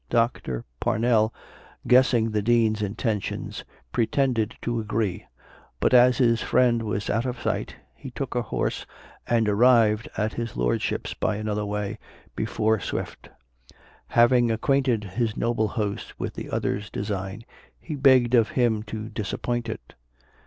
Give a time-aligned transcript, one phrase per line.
[0.09, 0.65] Dr.
[0.79, 1.31] Parnell,
[1.85, 5.27] guessing the Dean's intentions, pretended to agree;
[5.79, 8.87] but as his friend was out of sight, he took a horse,
[9.27, 11.99] and arrived at his Lordship's by another way,
[12.35, 13.29] before Swift.
[14.07, 17.45] Having acquainted his noble host with the other's design,
[17.79, 19.93] he begged of him to disappoint it.